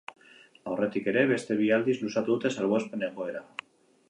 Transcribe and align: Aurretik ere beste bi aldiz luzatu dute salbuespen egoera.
Aurretik 0.71 1.09
ere 1.11 1.23
beste 1.33 1.57
bi 1.61 1.69
aldiz 1.77 1.95
luzatu 2.05 2.27
dute 2.39 2.53
salbuespen 2.57 3.07
egoera. 3.11 3.47